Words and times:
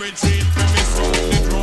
retreat 0.00 0.42
from 0.42 0.72
me 0.72 0.78
soon. 0.78 1.53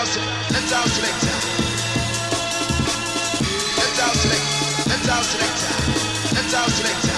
house 0.00 0.16
let's 0.50 0.72
out 0.72 0.88
selector. 0.88 1.26
Let's 3.76 4.00
out 4.00 4.16
selector. 4.16 4.90
Let's 4.90 5.08
out 5.08 5.24
selector. 5.24 6.34
Let's 6.34 6.54
out 6.54 6.70
selector. 6.70 7.09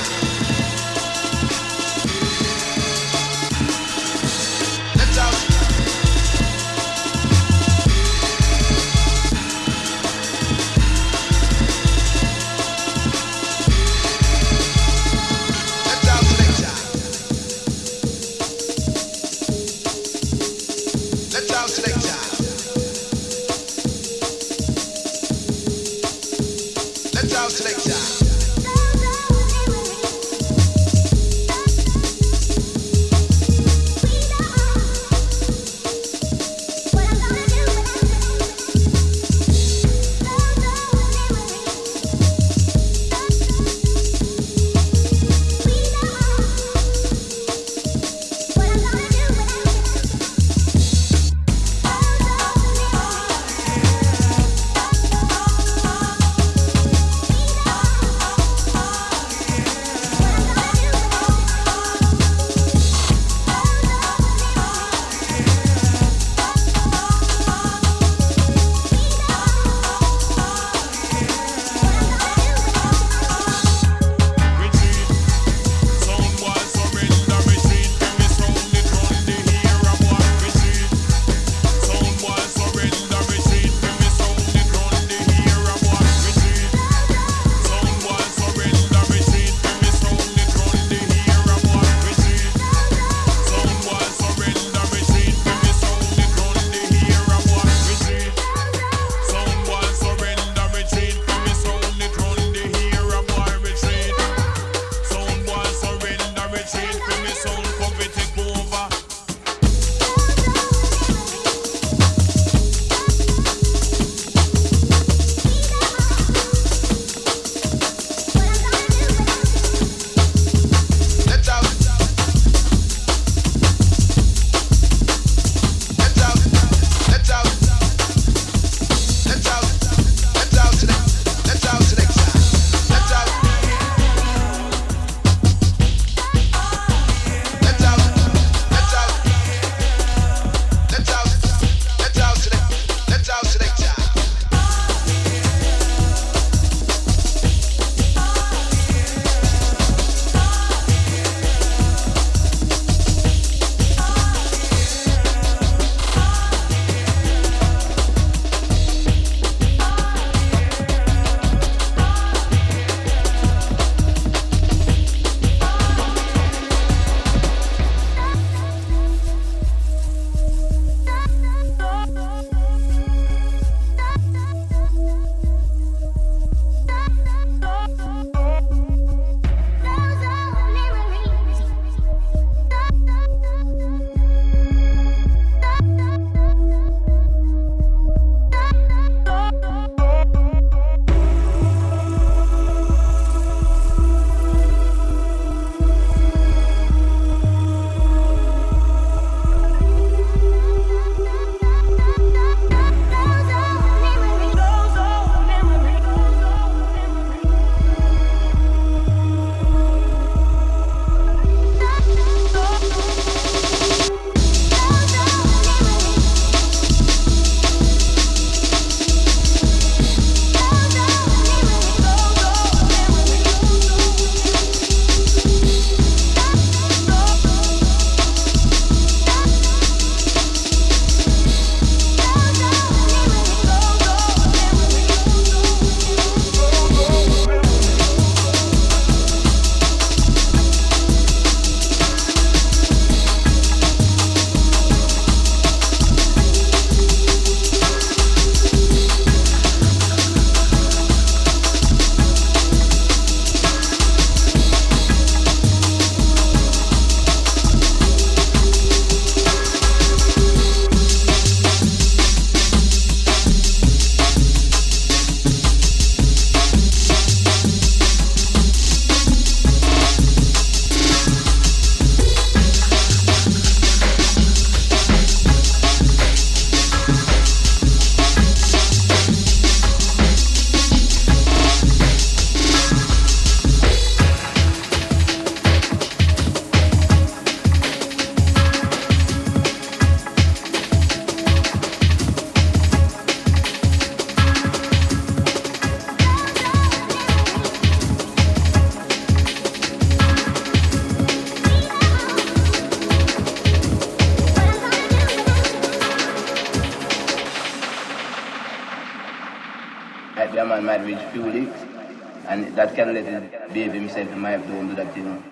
That 312.87 312.97
can 312.97 313.15
let 313.15 313.25
his 313.25 313.73
baby 313.73 313.99
himself 314.01 314.29
in 314.33 314.41
my 314.41 314.57
don't 314.57 314.89
do 314.89 314.95
that 314.97 315.15
thing 315.15 315.43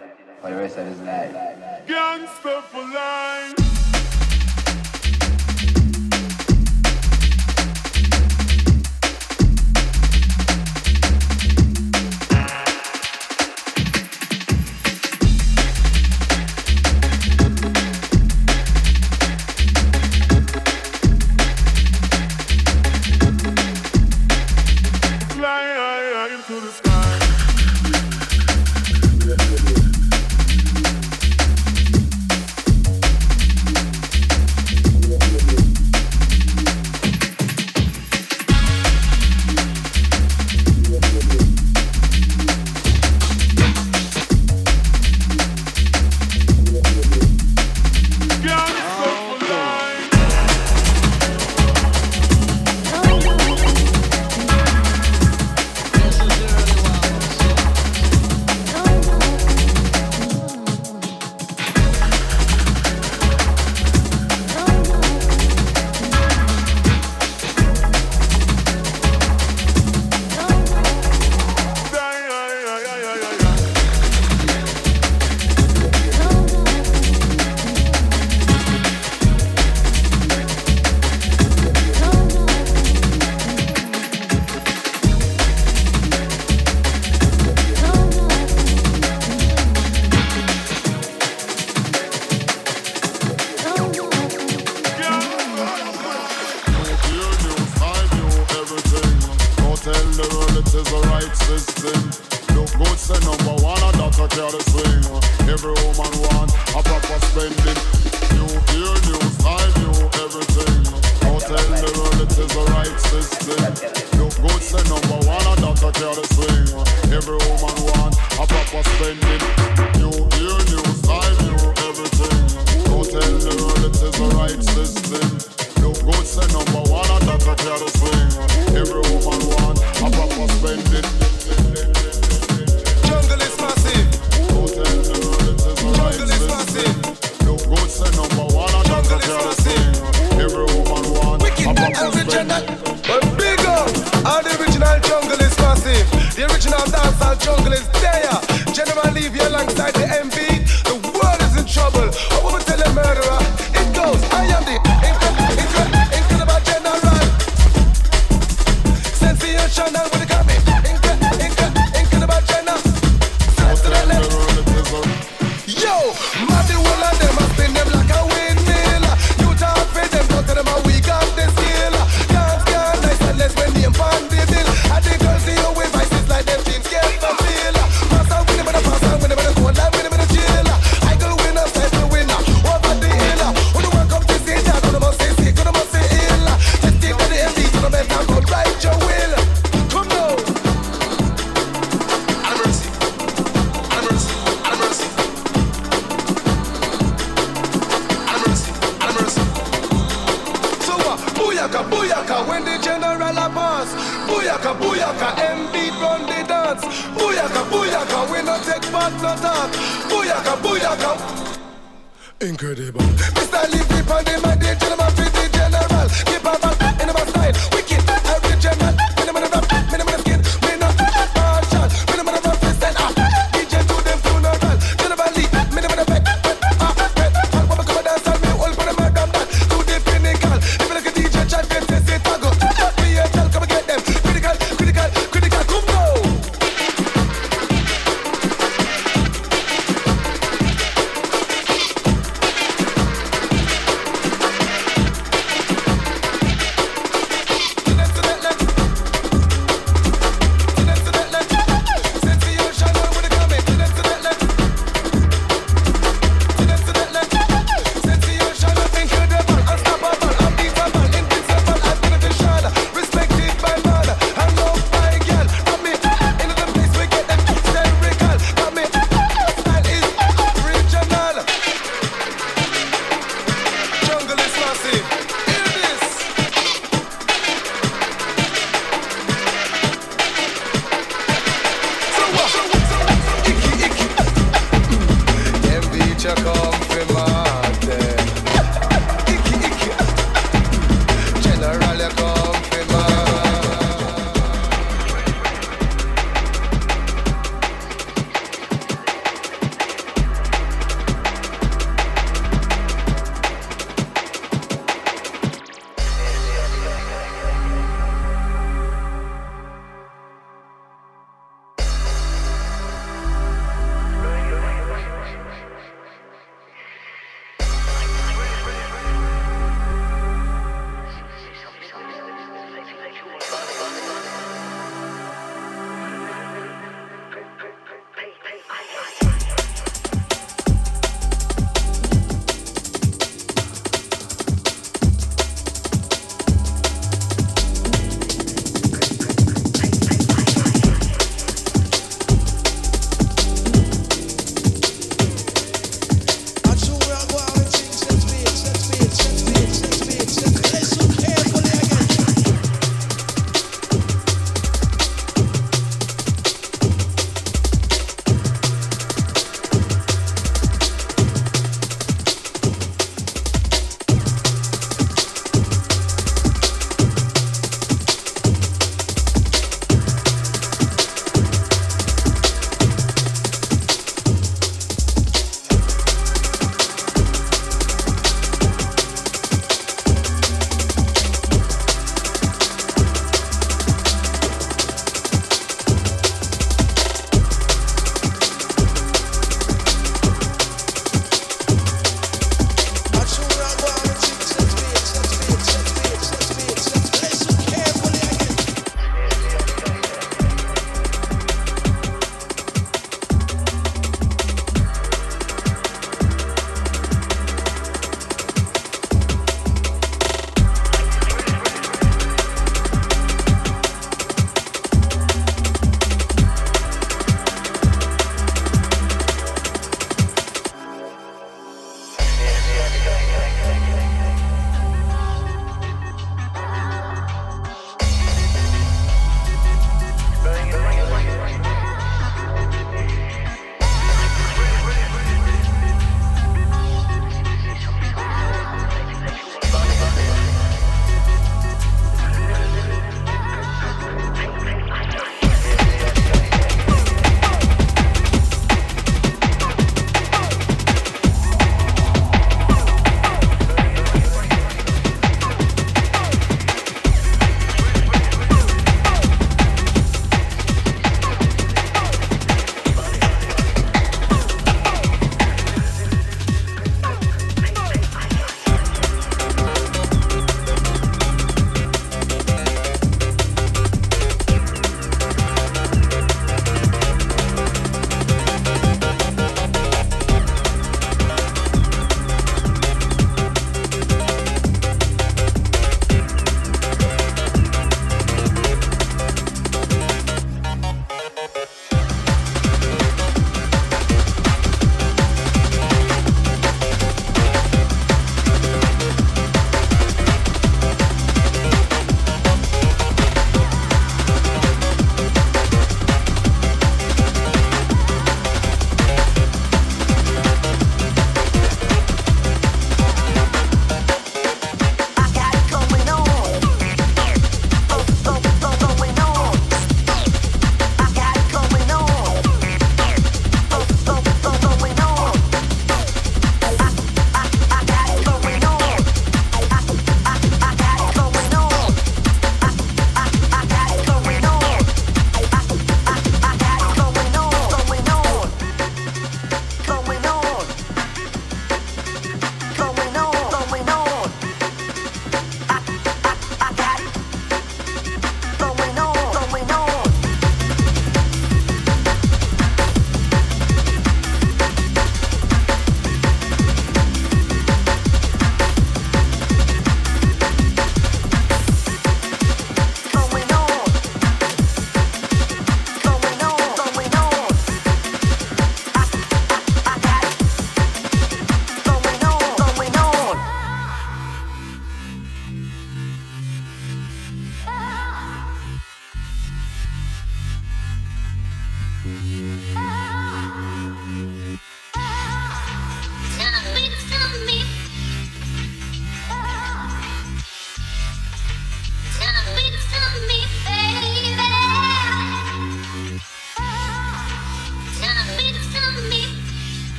for 0.41 0.51
the 0.51 0.57
rest 0.57 0.79
of 0.79 0.87
his 0.87 1.01
life. 1.01 1.33
Gangster 1.87 2.61
for 2.73 2.83
life. 2.83 3.20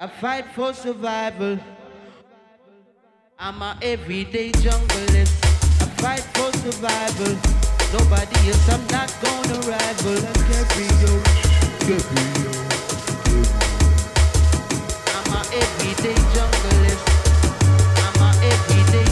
I 0.00 0.08
fight 0.08 0.44
for 0.54 0.74
survival. 0.74 1.58
I'm 3.38 3.62
a 3.62 3.78
everyday 3.80 4.50
junglist. 4.52 5.44
I 5.80 5.86
fight 6.02 6.24
for 6.34 6.50
survival. 6.58 7.36
Nobody 7.92 8.36
else, 8.48 8.68
I'm 8.68 8.84
not 8.88 9.14
gonna 9.22 9.58
rival. 9.70 10.18
I'm 15.14 15.32
a 15.32 15.40
everyday. 15.60 16.16
I'm 18.02 18.18
everyday. 18.42 19.06